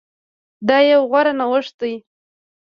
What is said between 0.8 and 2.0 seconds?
يو غوره نوښت ده